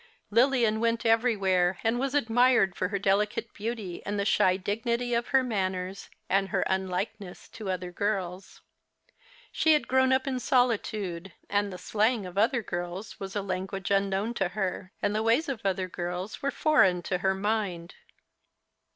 [0.31, 5.27] Lilian w^ent everywhere, and was admired for her delicate beauty and the shy dignity of
[5.27, 8.61] her manners, and her unlikeness to other girls.
[9.51, 13.91] She had grown up in solitude, and the slang of other girls was a language
[13.91, 16.63] unknown to her, and the wavs of other girls were Thk Christmas Hirelings.
[16.63, 17.95] Q7 foreign to her mind.